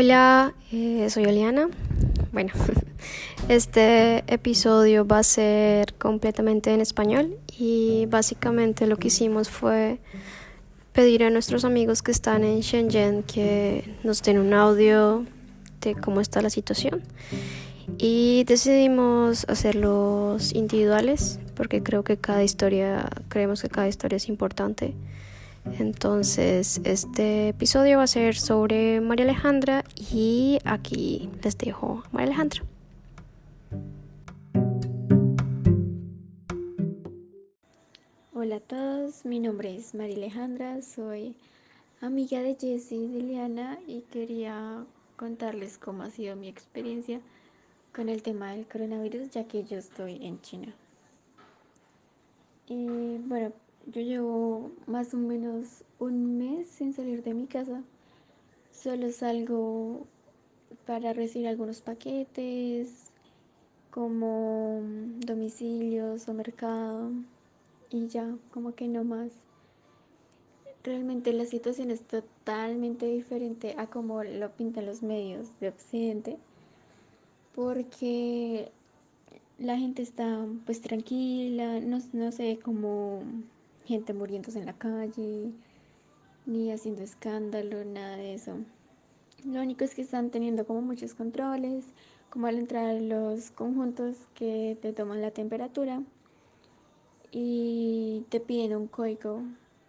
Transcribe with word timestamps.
Hola, 0.00 0.54
eh, 0.70 1.10
soy 1.10 1.24
Oliana. 1.24 1.68
Bueno, 2.30 2.52
este 3.48 4.22
episodio 4.32 5.04
va 5.04 5.18
a 5.18 5.22
ser 5.24 5.92
completamente 5.94 6.72
en 6.72 6.80
español 6.80 7.36
y 7.58 8.06
básicamente 8.06 8.86
lo 8.86 8.96
que 8.96 9.08
hicimos 9.08 9.48
fue 9.48 9.98
pedir 10.92 11.24
a 11.24 11.30
nuestros 11.30 11.64
amigos 11.64 12.02
que 12.02 12.12
están 12.12 12.44
en 12.44 12.60
Shenzhen 12.60 13.24
que 13.24 13.92
nos 14.04 14.22
den 14.22 14.38
un 14.38 14.54
audio 14.54 15.24
de 15.80 15.96
cómo 15.96 16.20
está 16.20 16.42
la 16.42 16.50
situación. 16.50 17.02
Y 17.98 18.44
decidimos 18.44 19.46
hacerlos 19.48 20.54
individuales 20.54 21.40
porque 21.56 21.82
creo 21.82 22.04
que 22.04 22.16
cada 22.16 22.44
historia, 22.44 23.10
creemos 23.28 23.62
que 23.62 23.68
cada 23.68 23.88
historia 23.88 24.14
es 24.14 24.28
importante. 24.28 24.94
Entonces, 25.78 26.80
este 26.84 27.48
episodio 27.48 27.98
va 27.98 28.04
a 28.04 28.06
ser 28.06 28.36
sobre 28.36 29.00
María 29.00 29.24
Alejandra 29.24 29.84
y 29.96 30.58
aquí 30.64 31.28
les 31.42 31.58
dejo 31.58 32.02
María 32.12 32.28
Alejandra. 32.28 32.62
Hola 38.32 38.56
a 38.56 38.60
todos, 38.60 39.24
mi 39.24 39.40
nombre 39.40 39.76
es 39.76 39.94
María 39.94 40.16
Alejandra, 40.16 40.80
soy 40.80 41.34
amiga 42.00 42.40
de 42.40 42.54
Jessie 42.54 42.98
y 42.98 43.08
de 43.08 43.22
Liana 43.22 43.78
y 43.86 44.02
quería 44.02 44.84
contarles 45.16 45.76
cómo 45.78 46.04
ha 46.04 46.10
sido 46.10 46.36
mi 46.36 46.48
experiencia 46.48 47.20
con 47.94 48.08
el 48.08 48.22
tema 48.22 48.52
del 48.52 48.66
coronavirus 48.66 49.30
ya 49.30 49.44
que 49.44 49.64
yo 49.64 49.78
estoy 49.78 50.24
en 50.24 50.40
China. 50.40 50.72
Y 52.68 53.18
bueno, 53.26 53.52
yo 53.92 54.02
llevo 54.02 54.70
más 54.86 55.14
o 55.14 55.16
menos 55.16 55.82
un 55.98 56.38
mes 56.38 56.68
sin 56.68 56.92
salir 56.92 57.22
de 57.22 57.34
mi 57.34 57.46
casa. 57.46 57.82
Solo 58.70 59.10
salgo 59.10 60.06
para 60.86 61.12
recibir 61.12 61.48
algunos 61.48 61.80
paquetes, 61.80 63.10
como 63.90 64.80
domicilios 65.20 66.28
o 66.28 66.34
mercado, 66.34 67.10
y 67.90 68.08
ya, 68.08 68.36
como 68.52 68.74
que 68.74 68.88
no 68.88 69.04
más. 69.04 69.32
Realmente 70.84 71.32
la 71.32 71.46
situación 71.46 71.90
es 71.90 72.02
totalmente 72.02 73.06
diferente 73.06 73.74
a 73.78 73.86
como 73.86 74.22
lo 74.22 74.50
pintan 74.52 74.86
los 74.86 75.02
medios 75.02 75.48
de 75.60 75.68
Occidente, 75.68 76.36
porque 77.54 78.70
la 79.58 79.76
gente 79.78 80.02
está 80.02 80.46
pues 80.66 80.80
tranquila, 80.82 81.80
no, 81.80 81.98
no 82.12 82.32
sé, 82.32 82.58
como 82.62 83.22
gente 83.88 84.12
muriéndose 84.12 84.58
en 84.58 84.66
la 84.66 84.74
calle, 84.74 85.50
ni 86.44 86.70
haciendo 86.70 87.02
escándalo, 87.02 87.84
nada 87.86 88.16
de 88.18 88.34
eso. 88.34 88.58
Lo 89.46 89.62
único 89.62 89.82
es 89.84 89.94
que 89.94 90.02
están 90.02 90.30
teniendo 90.30 90.66
como 90.66 90.82
muchos 90.82 91.14
controles, 91.14 91.86
como 92.28 92.46
al 92.46 92.58
entrar 92.58 93.00
los 93.00 93.50
conjuntos 93.50 94.16
que 94.34 94.76
te 94.82 94.92
toman 94.92 95.22
la 95.22 95.30
temperatura 95.30 96.02
y 97.30 98.26
te 98.28 98.40
piden 98.40 98.76
un 98.76 98.88
código, 98.88 99.42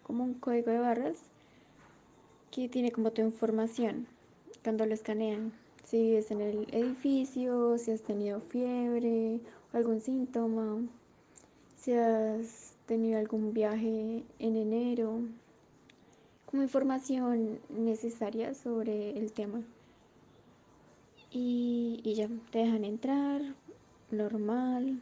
como 0.03 0.23
un 0.23 0.33
código 0.35 0.71
de 0.71 0.79
barras 0.79 1.17
que 2.51 2.69
tiene 2.69 2.93
como 2.93 3.11
tu 3.11 3.21
información 3.21 4.07
cuando 4.63 4.85
lo 4.85 4.93
escanean. 4.93 5.51
Si 5.83 5.97
vives 5.97 6.31
en 6.31 6.39
el 6.39 6.67
edificio, 6.71 7.77
si 7.77 7.91
has 7.91 8.01
tenido 8.01 8.39
fiebre 8.39 9.41
algún 9.73 9.99
síntoma, 9.99 10.83
si 11.75 11.93
has 11.93 12.78
tenido 12.89 13.19
algún 13.19 13.53
viaje 13.53 14.23
en 14.39 14.55
enero, 14.57 15.21
como 16.47 16.63
información 16.63 17.59
necesaria 17.69 18.55
sobre 18.55 19.15
el 19.15 19.31
tema. 19.31 19.61
Y, 21.31 22.01
ya, 22.15 22.27
te 22.49 22.57
dejan 22.57 22.83
entrar, 22.83 23.41
normal. 24.09 24.99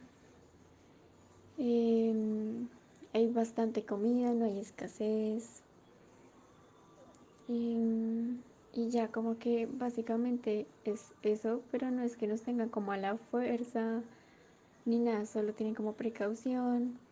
Em, 1.57 2.67
hay 3.13 3.31
bastante 3.31 3.85
comida, 3.85 4.33
no 4.33 4.43
hay 4.43 4.59
escasez. 4.59 5.63
Em, 7.47 8.41
y 8.73 8.89
ya 8.89 9.07
como 9.07 9.39
que 9.39 9.65
básicamente 9.65 10.67
es 10.83 11.13
eso, 11.21 11.61
pero 11.71 11.89
no 11.89 12.03
es 12.03 12.17
que 12.17 12.27
nos 12.27 12.41
tengan 12.41 12.67
como 12.67 12.91
a 12.91 12.97
la 12.97 13.15
fuerza 13.15 14.03
ni 14.83 14.99
nada, 14.99 15.25
solo 15.25 15.53
tienen 15.53 15.73
como 15.73 15.93
precaución 15.93 17.06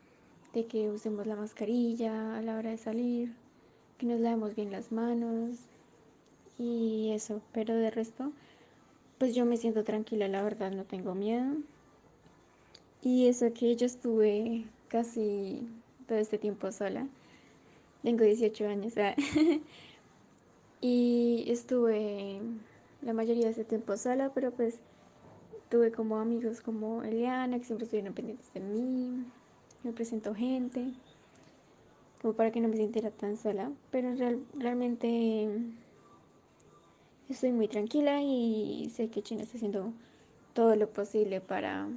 de 0.55 0.65
que 0.65 0.89
usemos 0.89 1.27
la 1.27 1.35
mascarilla 1.35 2.37
a 2.37 2.41
la 2.41 2.57
hora 2.57 2.69
de 2.69 2.77
salir, 2.77 3.33
que 3.97 4.05
nos 4.05 4.21
lavemos 4.21 4.55
bien 4.55 4.71
las 4.71 4.89
manos 4.89 5.59
y 6.57 7.11
eso, 7.11 7.41
pero 7.51 7.75
de 7.75 7.91
resto, 7.91 8.31
pues 9.17 9.35
yo 9.35 9.45
me 9.45 9.57
siento 9.57 9.83
tranquila, 9.83 10.29
la 10.29 10.41
verdad, 10.41 10.71
no 10.71 10.85
tengo 10.85 11.13
miedo. 11.13 11.57
Y 13.01 13.27
eso 13.27 13.53
que 13.53 13.75
yo 13.75 13.85
estuve 13.85 14.63
casi 14.87 15.67
todo 16.07 16.17
este 16.19 16.37
tiempo 16.37 16.71
sola, 16.71 17.05
tengo 18.01 18.23
18 18.23 18.67
años, 18.69 18.93
y 20.81 21.45
estuve 21.49 22.39
la 23.01 23.11
mayoría 23.11 23.45
de 23.45 23.51
ese 23.51 23.65
tiempo 23.65 23.97
sola, 23.97 24.31
pero 24.33 24.51
pues 24.51 24.79
tuve 25.69 25.91
como 25.91 26.17
amigos 26.17 26.61
como 26.61 27.03
Eliana, 27.03 27.59
que 27.59 27.65
siempre 27.65 27.83
estuvieron 27.83 28.13
pendientes 28.13 28.53
de 28.53 28.61
mí, 28.61 29.25
me 29.85 29.93
presento 29.93 30.33
gente, 30.33 30.91
como 32.19 32.33
para 32.33 32.51
que 32.51 32.59
no 32.59 32.67
me 32.67 32.75
sintiera 32.75 33.11
tan 33.11 33.37
sola, 33.37 33.71
pero 33.91 34.15
realmente 34.55 35.47
estoy 37.29 37.51
muy 37.51 37.67
tranquila 37.67 38.19
y 38.21 38.89
sé 38.91 39.09
que 39.09 39.21
China 39.21 39.43
está 39.43 39.57
haciendo 39.57 39.93
todo 40.53 40.75
lo 40.75 40.89
posible 40.89 41.39
para, 41.39 41.87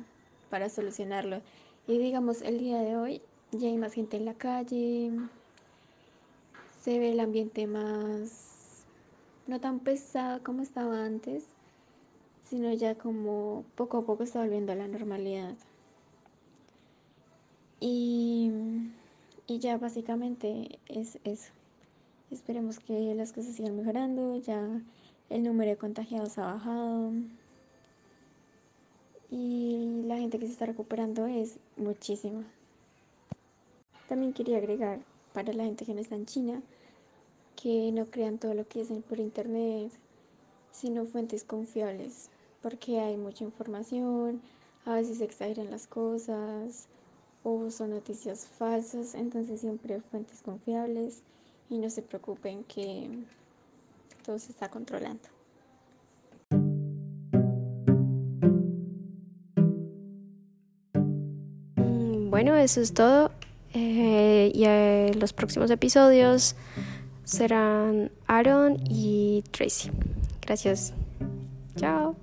para 0.51 0.69
solucionarlo. 0.69 1.41
Y 1.87 1.97
digamos, 1.97 2.43
el 2.43 2.59
día 2.59 2.81
de 2.83 2.97
hoy 2.97 3.23
ya 3.53 3.69
hay 3.69 3.79
más 3.79 3.95
gente 3.95 4.19
en 4.19 4.27
la 4.27 4.35
calle, 4.35 5.11
se 6.83 6.99
ve 6.99 7.13
el 7.13 7.21
ambiente 7.21 7.67
más, 7.67 8.85
no 9.47 9.61
tan 9.61 9.81
pesado 9.81 10.43
como 10.45 10.61
estaba 10.61 11.07
antes, 11.07 11.47
sino 12.45 12.71
ya 12.75 12.97
como 12.97 13.65
poco 13.77 13.97
a 13.97 14.05
poco 14.05 14.25
está 14.25 14.41
volviendo 14.41 14.73
a 14.73 14.75
la 14.75 14.89
normalidad. 14.89 15.55
Y, 17.81 18.51
y 19.47 19.59
ya 19.59 19.79
básicamente 19.79 20.79
es 20.89 21.19
eso. 21.25 21.53
Esperemos 22.31 22.79
que 22.79 23.15
las 23.15 23.33
cosas 23.33 23.55
sigan 23.55 23.77
mejorando, 23.77 24.37
ya 24.37 24.83
el 25.31 25.43
número 25.43 25.71
de 25.71 25.77
contagiados 25.77 26.39
ha 26.39 26.53
bajado 26.53 27.13
y 29.31 30.03
la 30.05 30.19
gente 30.19 30.39
que 30.39 30.47
se 30.47 30.53
está 30.53 30.67
recuperando 30.67 31.27
es 31.27 31.59
muchísima. 31.77 32.45
También 34.09 34.33
quería 34.33 34.59
agregar 34.59 35.01
para 35.33 35.53
la 35.53 35.65
gente 35.65 35.85
que 35.85 35.95
no 35.95 36.01
está 36.01 36.17
en 36.17 36.27
China 36.27 36.63
que 37.61 37.91
no 37.91 38.07
crean 38.07 38.39
todo 38.39 38.55
lo 38.55 38.69
que 38.69 38.81
dicen 38.81 39.03
por 39.03 39.19
internet, 39.19 39.91
sino 40.71 41.05
fuentes 41.07 41.43
confiables, 41.43 42.31
porque 42.63 43.01
hay 43.01 43.17
mucha 43.17 43.43
información, 43.43 44.41
a 44.85 44.95
veces 44.95 45.19
se 45.19 45.25
exageran 45.25 45.71
las 45.71 45.89
cosas, 45.89 46.87
o 47.49 47.71
son 47.71 47.91
noticias 47.91 48.47
falsas, 48.47 49.15
entonces 49.15 49.61
siempre 49.61 50.01
fuentes 50.01 50.43
confiables 50.43 51.23
y 51.71 51.79
no 51.79 51.89
se 51.89 52.03
preocupen 52.03 52.65
que 52.65 53.09
todo 54.25 54.39
se 54.39 54.53
está 54.53 54.69
controlando. 54.69 55.23
Mm, 61.77 62.31
bueno, 62.31 62.55
eso 62.57 62.81
es 62.81 62.93
todo. 62.93 63.31
Eh, 63.75 64.51
y 64.55 64.65
eh, 64.65 65.13
los 65.19 65.33
próximos 65.33 65.71
episodios 65.71 66.57
serán 67.25 68.11
Aaron 68.27 68.79
y 68.89 69.45
Tracy. 69.51 69.91
Gracias. 70.43 70.95
Chao. 71.77 72.17